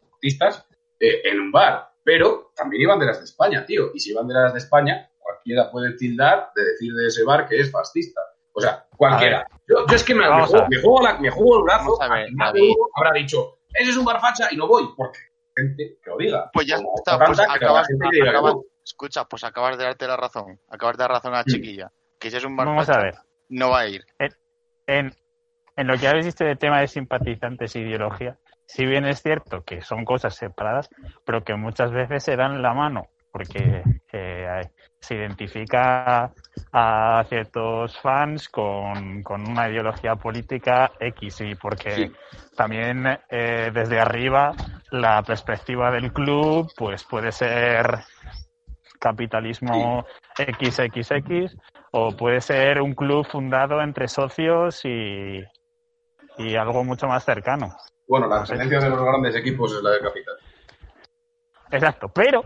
[0.00, 0.66] deportistas
[1.00, 4.52] eh, en un bar, pero también hay banderas de España, tío, y si hay banderas
[4.54, 8.20] de España, cualquiera puede tildar de decir de ese bar que es fascista.
[8.52, 9.46] O sea, cualquiera.
[9.66, 12.08] Yo, yo es que me, me juego, me, juego la- me juego el brazo, a
[12.14, 12.28] ver,
[12.96, 15.18] habrá dicho, ese es un bar facha y no voy, porque
[15.56, 16.50] gente que lo diga.
[16.52, 20.60] Pues ya está, pues acabas, acabas- escucha, pues acabas de darte la razón.
[20.68, 21.50] Acabas de dar razón a la Mm.
[21.50, 21.92] chiquilla.
[22.18, 23.14] Que si es un bar Vamos a ver.
[23.48, 24.04] no va a ir.
[24.86, 25.14] En,
[25.76, 29.62] en lo que habéis dicho de tema de simpatizantes e ideología, si bien es cierto
[29.64, 30.88] que son cosas separadas,
[31.24, 34.68] pero que muchas veces se dan la mano, porque eh,
[35.00, 36.30] se identifica
[36.72, 42.12] a ciertos fans con, con una ideología política X y porque Sí.
[42.56, 44.54] también eh, desde arriba
[44.92, 48.04] la perspectiva del club pues puede ser
[49.00, 51.56] capitalismo XXX
[51.90, 55.42] o puede ser un club fundado entre socios y,
[56.38, 57.76] y algo mucho más cercano.
[58.06, 60.34] Bueno, la tendencia de los grandes equipos es la de capital.
[61.72, 62.44] Exacto, pero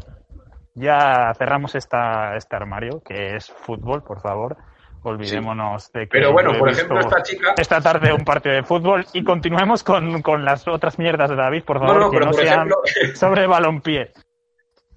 [0.79, 4.57] ya cerramos esta, este armario, que es fútbol, por favor.
[5.03, 6.09] Olvidémonos de que.
[6.09, 7.55] Pero bueno, por ejemplo, esta chica.
[7.57, 11.63] Esta tarde un partido de fútbol y continuemos con, con las otras mierdas de David,
[11.65, 12.83] por favor, No, no, que pero no sean ejemplo-
[13.15, 14.13] sobre balompié.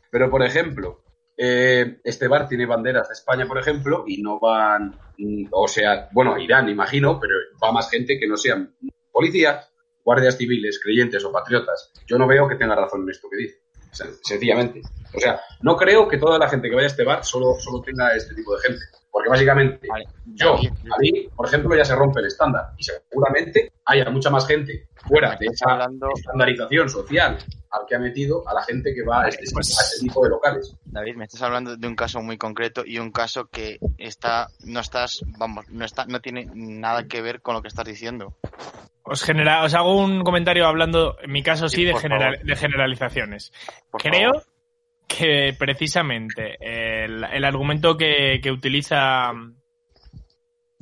[0.10, 1.04] Pero, por ejemplo,
[1.38, 4.98] eh, este bar tiene banderas de España, por ejemplo, y no van,
[5.52, 8.76] o sea, bueno, irán, imagino, pero va más gente que no sean
[9.12, 9.72] policías,
[10.04, 11.94] guardias civiles, creyentes o patriotas.
[12.08, 13.61] Yo no veo que tenga razón en esto que dice,
[13.92, 14.82] sencillamente.
[15.14, 17.82] O sea, no creo que toda la gente que vaya a este bar solo, solo
[17.82, 18.86] tenga este tipo de gente.
[19.12, 22.72] Porque básicamente, Vale, yo, David, a mí, por ejemplo, ya se rompe el estándar.
[22.78, 27.38] Y seguramente haya mucha más gente fuera de esa hablando, estandarización social
[27.72, 30.24] al que ha metido a la gente que va a este, pues- a este tipo
[30.24, 30.76] de locales.
[30.86, 34.80] David, me estás hablando de un caso muy concreto y un caso que está, no
[34.80, 38.38] estás, vamos, no está, no tiene nada que ver con lo que estás diciendo.
[39.04, 42.56] Os, genera, os hago un comentario hablando, en mi caso sí, Sí, de, general- de
[42.56, 43.52] generalizaciones.
[43.90, 44.46] Por Creo favor.
[45.18, 49.32] Que precisamente el, el argumento que, que utiliza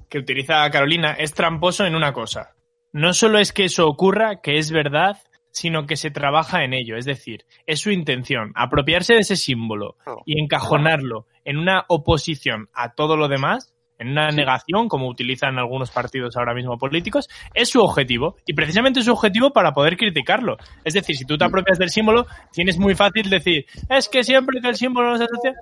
[0.09, 2.55] que utiliza Carolina es tramposo en una cosa.
[2.91, 5.17] No solo es que eso ocurra, que es verdad,
[5.51, 6.97] sino que se trabaja en ello.
[6.97, 12.93] Es decir, es su intención apropiarse de ese símbolo y encajonarlo en una oposición a
[12.93, 17.81] todo lo demás, en una negación, como utilizan algunos partidos ahora mismo políticos, es su
[17.81, 18.35] objetivo.
[18.45, 20.57] Y precisamente es su objetivo para poder criticarlo.
[20.83, 24.62] Es decir, si tú te apropias del símbolo, tienes muy fácil decir, es que siempre
[24.62, 25.53] que el símbolo no se asocia...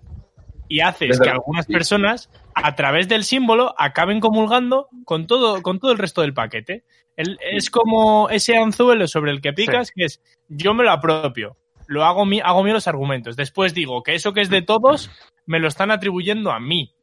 [0.69, 1.71] Y haces Desde que algunas sí.
[1.71, 6.83] personas, a través del símbolo, acaben comulgando con todo, con todo el resto del paquete.
[7.15, 11.55] El- es como ese anzuelo sobre el que picas, que es yo me lo apropio,
[11.87, 13.37] lo hago mi, hago mío los argumentos.
[13.37, 15.09] Después digo que eso que es de todos
[15.45, 16.93] me lo están atribuyendo a mí.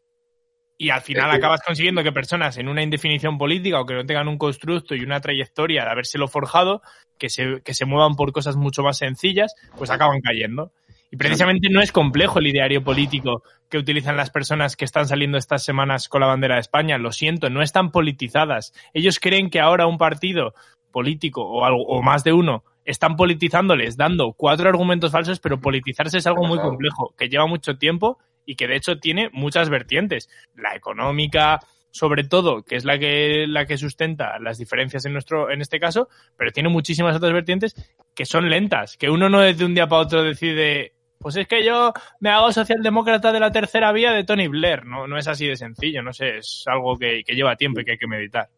[0.85, 3.94] Y al final Es que- acabas consiguiendo que personas en una indefinición política o que
[3.94, 6.83] no tengan un constructo y una trayectoria de habérselo forjado,
[7.18, 10.73] que se, que se muevan por cosas mucho más sencillas, pues acaban cayendo.
[11.11, 15.38] Y precisamente no es complejo el ideario político que utilizan las personas que están saliendo
[15.38, 16.99] estas semanas con la bandera de España.
[16.99, 18.75] Lo siento, no están politizadas.
[18.92, 20.53] Ellos creen que ahora un partido
[20.92, 26.18] político o, algo, o más de uno están politizándoles, dando cuatro argumentos falsos, pero politizarse
[26.18, 30.28] es algo muy complejo, que lleva mucho tiempo y que de hecho tiene muchas vertientes.
[30.54, 35.50] La económica, sobre todo, que es la que, la que sustenta las diferencias en nuestro,
[35.50, 37.74] en este caso, pero tiene muchísimas otras vertientes
[38.14, 41.64] que son lentas, que uno no desde un día para otro decide, pues es que
[41.64, 44.85] yo me hago socialdemócrata de la tercera vía de Tony Blair.
[44.85, 47.85] No, no es así de sencillo, no sé, es algo que, que lleva tiempo y
[47.85, 48.48] que hay que meditar.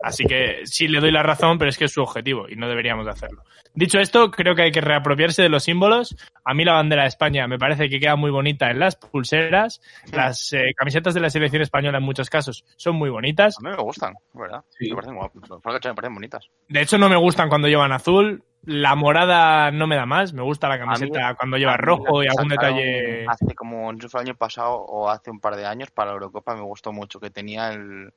[0.00, 2.68] Así que sí le doy la razón, pero es que es su objetivo y no
[2.68, 3.42] deberíamos de hacerlo.
[3.74, 6.16] Dicho esto, creo que hay que reapropiarse de los símbolos.
[6.44, 9.80] A mí la bandera de España me parece que queda muy bonita en las pulseras.
[10.12, 13.56] Las eh, camisetas de la selección española en muchos casos son muy bonitas.
[13.58, 14.64] A mí me gustan, ¿verdad?
[14.70, 14.88] Sí.
[14.88, 15.50] Me parecen guapas.
[15.50, 16.48] Me parecen bonitas.
[16.68, 18.42] De hecho, no me gustan cuando llevan azul.
[18.64, 20.32] La morada no me da más.
[20.32, 23.26] Me gusta la camiseta cuando lleva rojo y algún detalle.
[23.28, 26.62] Hace como, el año pasado o hace un par de años para la Eurocopa me
[26.62, 28.12] gustó mucho, que tenía el...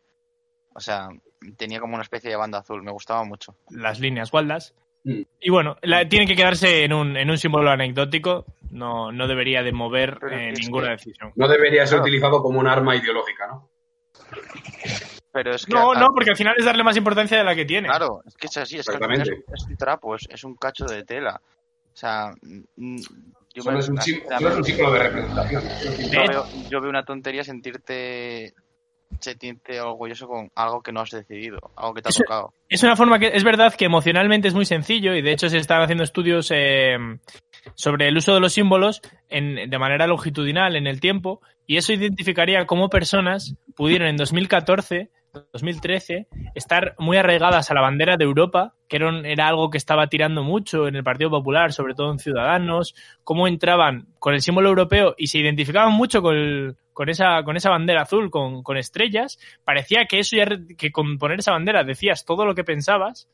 [0.74, 1.10] O sea,
[1.58, 3.56] tenía como una especie de banda azul, me gustaba mucho.
[3.70, 4.74] las líneas gualdas.
[5.04, 5.22] Mm.
[5.40, 8.46] Y bueno, la- tiene que quedarse en un, en un símbolo anecdótico.
[8.70, 11.34] No, no debería de mover eh, ninguna decisión.
[11.36, 12.04] No debería ser Claro.
[12.04, 13.70] utilizado como un arma ideológica, ¿no?
[15.34, 15.74] Pero es que...
[15.74, 17.88] No, a- no, porque al final es darle más importancia de la que tiene.
[17.88, 18.94] Claro, es que es así, es que
[19.54, 21.42] es, un trapo, es, es un cacho de tela.
[21.94, 22.32] O sea,
[22.78, 22.98] mm,
[23.54, 25.64] yo, Solo me- es un, sí- sinceramente, solo es un ciclo de representación.
[26.12, 28.54] yo veo, yo veo una tontería sentirte
[29.19, 32.54] sentirte orgulloso con algo que no has decidido, algo que te ha Eso- tocado.
[32.69, 35.58] Es una forma que es verdad que emocionalmente es muy sencillo y de hecho se
[35.58, 36.97] están haciendo estudios eh,
[37.76, 41.93] sobre el uso de los símbolos en- de manera longitudinal en el tiempo y eso
[41.93, 45.10] identificaría cómo personas pudieron en 2014,
[45.54, 50.44] 2013 estar muy arraigadas a la bandera de Europa, que era, algo que estaba tirando
[50.44, 55.15] mucho en el Partido Popular, sobre todo en Ciudadanos, cómo entraban con el símbolo europeo
[55.17, 60.06] y se identificaban mucho con, con, esa, con esa bandera azul, con, con estrellas, parecía
[60.06, 60.46] que eso ya,
[60.78, 63.30] que con poner esa bandera decías todo lo que pensabas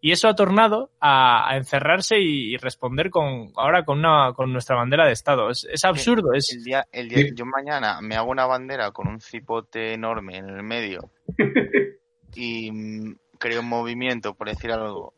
[0.00, 4.52] y eso ha tornado a, a encerrarse y, y responder con ahora con una con
[4.52, 5.50] nuestra bandera de estado.
[5.50, 9.08] Es, es absurdo, es El día, el día, yo mañana me hago una bandera con
[9.08, 11.10] un cipote enorme en el medio
[12.34, 15.14] y mm, creo un movimiento, por decir algo,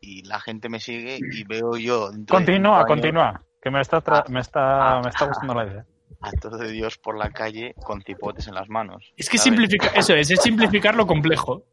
[0.00, 3.42] y la gente me sigue y veo yo de Continúa, continúa.
[3.60, 5.00] Que me está, tra- me está, Ah.
[5.02, 5.86] me está gustando la idea.
[6.20, 9.12] a todo de Dios por la calle con cipotes en las manos.
[9.16, 11.64] es que simplifica, eso es, es simplificar lo complejo.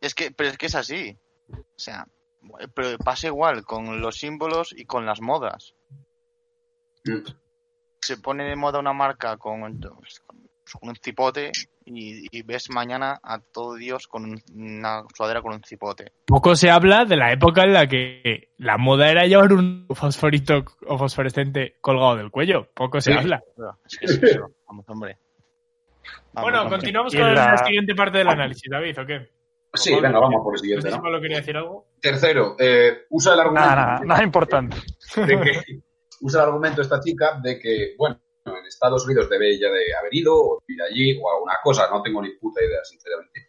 [0.00, 1.16] Es que, pero es que es así.
[1.52, 2.06] O sea,
[2.74, 5.74] pero pasa igual con los símbolos y con las modas.
[7.04, 7.26] Mm.
[8.00, 11.52] Se pone de moda una marca con, con un cipote
[11.84, 16.12] y, y ves mañana a todo Dios con un- una sudadera con un cipote.
[16.26, 20.64] Poco se habla de la época en la que la moda era llevar un fosforito
[20.86, 22.68] o fosforescente colgado del cuello.
[22.72, 23.18] Poco se Sí.
[23.18, 23.42] habla.
[23.84, 24.50] Es que es eso.
[24.66, 25.18] Vamos, hombre.
[26.32, 26.76] Vamos, Bueno, hombre.
[26.78, 29.28] continuamos con la- la siguiente parte del análisis, David, ¿o qué?
[29.74, 30.90] Sí, venga, vamos por el siguiente.
[30.90, 31.00] ¿no?
[31.02, 31.86] Pablo quería decir algo.
[32.00, 33.68] Tercero, eh, usa el argumento.
[33.68, 34.76] Nada, nada, nada importante.
[35.16, 35.80] de que
[36.22, 40.12] usa el argumento esta chica de que, bueno, en Estados Unidos debe ella de haber
[40.14, 43.48] ido o ir allí o alguna cosa, no tengo ni puta idea, sinceramente.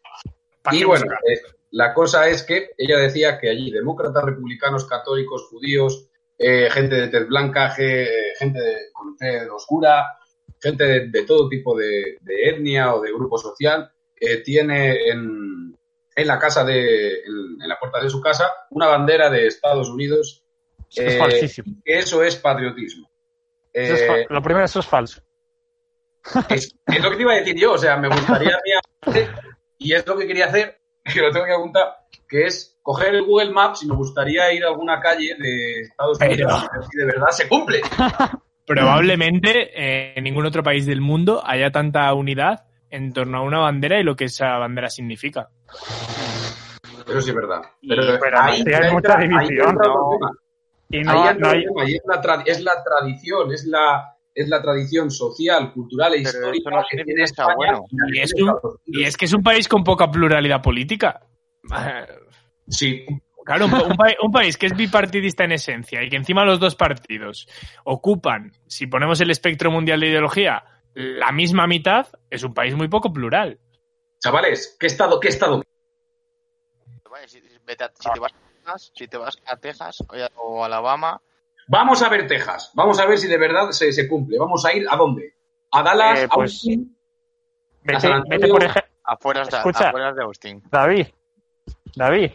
[0.62, 5.48] ¿Para Y bueno, eh, la cosa es que ella decía que allí demócratas, republicanos, católicos,
[5.50, 6.08] judíos,
[6.38, 10.06] eh, gente de tez blanca, ge- gente de, con tez oscura,
[10.60, 15.76] gente de, de todo tipo de, de etnia o de grupo social, eh, tiene en,
[16.16, 19.90] en la casa de, en, en la puerta de su casa, una bandera de Estados
[19.90, 20.44] Unidos
[20.90, 21.76] Eso es Eh, falsísimo.
[21.86, 23.10] que eso es patriotismo.
[23.74, 25.22] Eso es Eh, lo primero, eso es falso.
[26.50, 28.58] es, es lo que te iba a decir yo, o sea, me gustaría
[29.78, 30.80] y es lo que quería hacer,
[31.14, 31.96] que lo tengo que apuntar,
[32.28, 36.20] que es coger el Google Maps y me gustaría ir a alguna calle de Estados
[36.20, 37.82] Unidos Pero- y ver si de verdad se cumple.
[38.66, 43.60] Probablemente eh, en ningún otro país del mundo haya tanta unidad en torno a una
[43.60, 45.50] bandera y lo que esa bandera significa.
[47.08, 47.62] Eso sí es verdad.
[47.82, 49.78] Y- Pero, pero ahí, sí hay entra- mucha ahí división,
[51.88, 56.30] es, la tra- es la tradición, es la, es la tradición social, cultural e Pero
[56.30, 57.86] histórica no que tiene España bueno.
[58.14, 58.54] y es un-
[58.86, 61.22] Y es que es un país con poca pluralidad política.
[62.68, 63.06] Sí,
[63.44, 67.48] Claro, un país que es bipartidista en esencia y que encima los dos partidos
[67.84, 72.88] ocupan, si ponemos el espectro mundial de ideología, la misma mitad, es un país muy
[72.88, 73.60] poco plural.
[74.20, 75.64] chavales, ¿qué estado, qué estado?
[77.26, 79.98] Si, si- vete a- si te vas a Texas, si te vas a Texas
[80.36, 81.22] o Alabama,
[81.68, 84.38] Vamos a ver Texas, vamos a ver si de verdad se, se cumple.
[84.38, 85.36] Vamos a ir a dónde?
[85.72, 88.40] A Dallas, Eh, a pues- Austin, a vete, San Antonio.
[88.40, 89.88] vete por ejemplo, afuera de, Escucha.
[89.90, 90.62] afueras de Austin.
[90.70, 91.08] David,
[91.96, 92.32] David,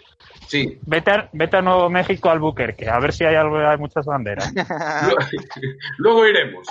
[0.49, 0.79] Sí.
[0.87, 4.51] vete a, vete a Nuevo México, Albuquerque, a ver si hay algo, hay muchas banderas.
[5.99, 6.67] Luego iremos.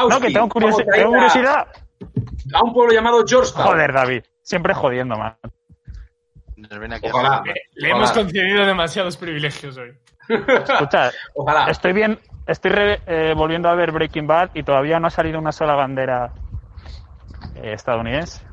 [0.00, 1.66] Austin, No, que tengo, curiosi- curiosidad.
[2.54, 3.66] A, un pueblo llamado Georgetown.
[3.66, 5.36] Joder, David, siempre jodiendo, man.
[6.56, 7.42] Nos ven aquí a Ojalá.
[7.44, 7.52] Le
[7.88, 7.96] Ojalá.
[7.96, 9.92] hemos concedido demasiados privilegios hoy.
[10.28, 11.70] Escucha, Ojalá.
[11.70, 15.38] estoy bien, estoy re- eh, volviendo a ver Breaking Bad y todavía no ha salido
[15.38, 16.32] una sola bandera
[17.56, 18.44] eh, estadounidense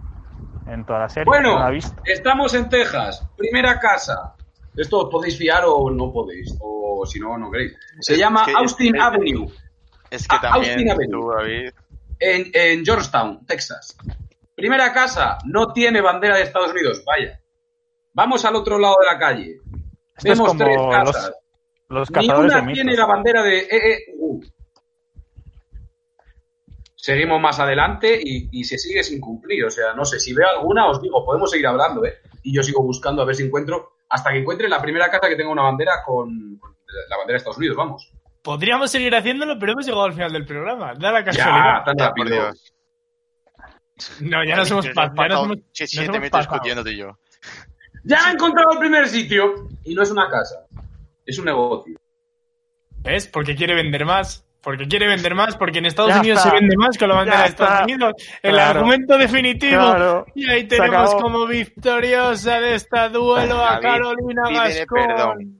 [0.67, 1.25] en toda la serie.
[1.25, 2.01] Bueno, No la he visto.
[2.05, 3.25] estamos en Texas.
[3.37, 4.35] Primera casa.
[4.75, 6.55] Esto os podéis fiar o no podéis.
[6.61, 7.75] O si no, no queréis.
[7.99, 9.47] Se llama Austin Avenue.
[10.13, 11.11] Es que A- también Austin Avenue.
[11.21, 11.69] tú, David,
[12.19, 13.97] En, en Georgetown, Texas.
[14.55, 15.37] Primera casa.
[15.45, 17.03] No tiene bandera de Estados Unidos.
[17.05, 17.39] Vaya.
[18.13, 19.51] Vamos al otro lado de la calle.
[19.55, 19.63] Esto
[20.15, 21.33] es Vemos como tres los, casas.
[21.89, 22.73] los Ni cazadores de una mitos.
[22.83, 24.41] tiene la bandera de EEU.
[26.95, 29.65] Seguimos más adelante y, y se sigue sin cumplir.
[29.65, 32.19] O sea, no sé, si veo alguna, os digo, podemos seguir hablando, ¿eh?
[32.43, 35.35] Y yo sigo buscando a ver si encuentro, hasta que encuentre la primera casa que
[35.35, 36.75] tenga una bandera con, con
[37.09, 38.11] la bandera de Estados Unidos, vamos.
[38.43, 40.93] Podríamos seguir haciéndolo, pero hemos llegado al final del programa.
[40.95, 41.83] Da la casualidad.
[41.85, 42.51] tan Ya, por rápido.
[44.19, 45.53] No, ya nos hemos pasado.
[45.71, 47.17] Siete yo.
[48.03, 49.69] Ya he encontrado el primer sitio.
[49.85, 50.65] Y no es una casa,
[51.25, 51.95] es un negocio.
[52.97, 53.27] ¿Ves?
[53.27, 54.45] Porque quiere vender más.
[54.61, 56.49] Porque quiere vender más, porque en Estados Ya Unidos está.
[56.51, 57.83] se vende más con la bandera Ya de Estados está.
[57.83, 58.13] Unidos.
[58.41, 58.79] El Claro.
[58.79, 59.81] argumento definitivo.
[59.81, 60.25] Claro.
[60.35, 65.59] Y ahí tenemos como victoriosa de esta duelo a David, Carolina pídele Gascón.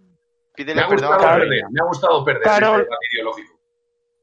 [0.58, 2.44] Me ha perdón perder, me ha gustado perder.
[2.44, 2.88] Carol.
[3.12, 3.60] ideológico.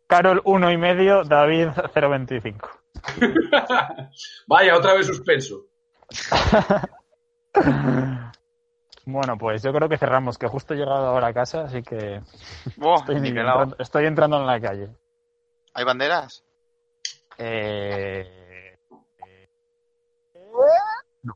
[0.07, 2.69] Carol uno y medio, David 0.25.
[4.47, 5.67] Vaya, otra vez suspenso.
[9.07, 12.21] Bueno, pues yo creo que cerramos, que justo he llegado ahora a casa, así que
[12.77, 14.89] Buah, estoy, entrando, estoy entrando en la calle.
[15.75, 16.45] ¿Hay banderas?
[17.39, 18.77] Eh...
[21.23, 21.35] no.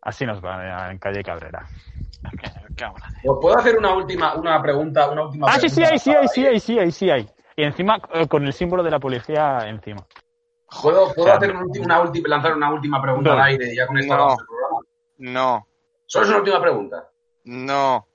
[0.00, 1.66] Así nos va en calle Cabrera.
[2.40, 2.50] ¿Qué,
[3.40, 6.46] puedo hacer una última, una pregunta, una última Ah, sí, sí hay, sí hay, sí
[6.46, 7.28] hay, sí hay, sí hay.
[7.56, 10.06] Y encima eh, con el símbolo de la policía encima.
[10.82, 13.36] ¿Puedo, puedo O sea, hacer un ulti- una última, lanzar una última pregunta No.
[13.36, 14.36] al aire y ya con esto No.
[14.36, 14.80] programa?
[15.18, 15.68] No,
[16.04, 17.10] Solo es una última pregunta.
[17.44, 18.06] no,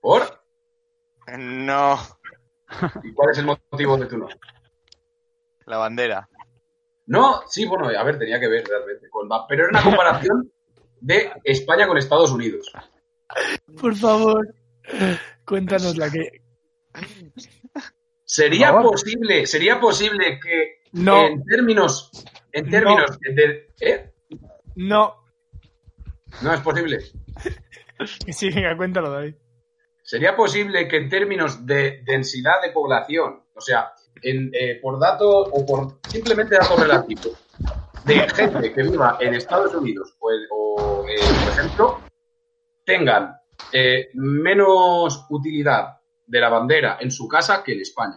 [0.00, 0.22] ¿Por?
[1.38, 1.98] no.
[3.02, 4.28] ¿Y cuál es el motivo de tu no?
[5.66, 6.28] La bandera.
[7.06, 9.08] No, sí, bueno, a ver, tenía que ver realmente.
[9.08, 10.50] Con, pero era una comparación
[11.00, 12.72] de España con Estados Unidos.
[13.80, 14.54] Por favor,
[15.44, 16.42] cuéntanos la que.
[18.24, 18.82] ¿Sería No.
[18.82, 21.26] posible, sería posible que No.
[21.26, 22.10] en términos,
[22.52, 24.12] en términos de, ¿eh?
[24.76, 25.14] No.
[26.42, 26.98] No es posible.
[28.30, 29.34] Sí, venga, cuéntalo, David.
[30.02, 35.50] ¿Sería posible que en términos de densidad de población, o sea, en, eh, por datos
[35.52, 37.30] o por simplemente datos relativos,
[38.06, 42.00] de gente que viva en Estados Unidos o, en- o, eh, por ejemplo,
[42.90, 43.36] tengan
[43.72, 48.16] eh, menos utilidad de la bandera en su casa que en España.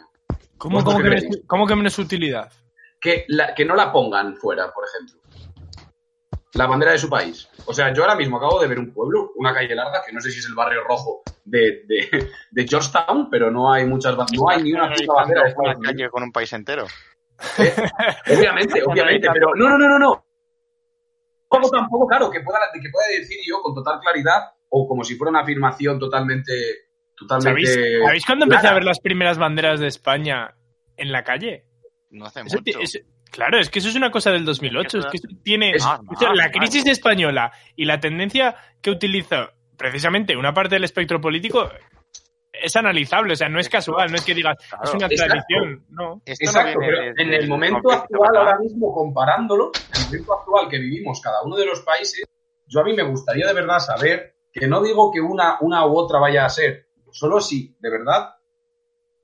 [0.58, 2.52] ¿Cómo, ¿Vosotros cómo qué que menos, cómo que menos utilidad?
[3.00, 5.20] Que, la- que no la pongan fuera, por ejemplo.
[6.54, 7.50] La bandera de su país.
[7.66, 10.22] O sea, yo ahora mismo acabo de ver un pueblo, una calle larga, que no
[10.22, 14.50] sé si es el barrio rojo de, de, de Georgetown, pero no hay muchas no
[14.50, 16.86] hay ni una puta bandera de una calle con un país entero.
[18.30, 20.26] Obviamente, obviamente, pero no, no, no, no, no.
[21.50, 25.16] Tampoco, tampoco, claro, que pueda, que pueda decir yo con total claridad o como si
[25.16, 26.52] fuera una afirmación totalmente,
[27.16, 27.66] totalmente.
[27.74, 30.56] ¿Sabéis, ¿sabéis cuándo empecé a ver las primeras banderas de España
[30.98, 31.66] en la calle?
[32.10, 32.58] No hace mucho.
[33.32, 34.98] claro, es que eso es una cosa del 2008.
[35.00, 36.52] Es que eso tiene Es- Ah, más, la más.
[36.52, 41.70] crisis española y la tendencia que utiliza precisamente una parte del espectro político
[42.52, 43.34] es analizable.
[43.34, 44.84] O sea, no es casual, no es que digas Claro.
[44.86, 45.34] es una Exacto.
[45.34, 45.86] tradición.
[45.90, 46.22] No.
[46.26, 50.68] Esto Exacto, pero de- en el momento actual, ahora mismo, comparándolo, en el momento actual
[50.70, 52.24] que vivimos cada uno de los países,
[52.68, 55.98] yo a mí me gustaría de verdad saber, que no digo que una, una u
[55.98, 58.36] otra vaya a ser, solo si, de verdad,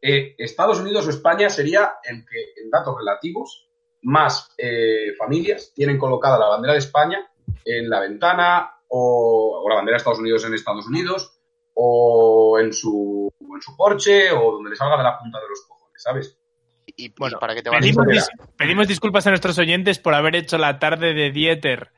[0.01, 3.69] eh, Estados Unidos o España sería el que, en datos relativos,
[4.01, 7.29] más eh, familias tienen colocada la bandera de España
[7.65, 11.39] en la ventana o, o la bandera de Estados Unidos en Estados Unidos
[11.73, 15.49] o en su, o en su porche o donde le salga de la punta de
[15.49, 16.37] los cojones, ¿sabes?
[16.85, 20.35] Y, y Bueno, para qué te Pedimos, dis- pedimos disculpas a nuestros oyentes por haber
[20.35, 21.91] hecho la tarde de Dieter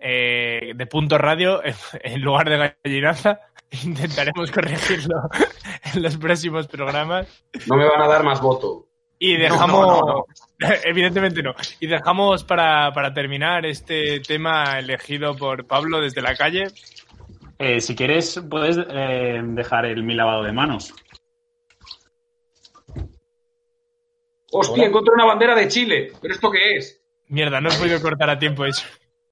[0.00, 3.40] eh, de punto radio en, en lugar de gallinaza.
[3.84, 5.16] Intentaremos corregirlo
[5.94, 7.44] en los próximos programas.
[7.66, 8.86] No me van a dar más voto.
[9.22, 10.24] Y No, dejamos, no, no,
[10.84, 16.68] evidentemente no, y dejamos para, para terminar este tema elegido por Pablo desde la calle.
[17.58, 20.94] Eh, si quieres, puedes eh, dejar el mi lavado de manos.
[24.50, 26.12] Hostia, encontré una bandera de Chile.
[26.20, 27.02] ¿Pero esto qué es?
[27.28, 28.86] Mierda, no he podido cortar a tiempo eso.